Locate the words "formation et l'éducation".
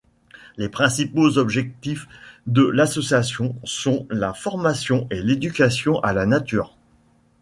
4.33-5.99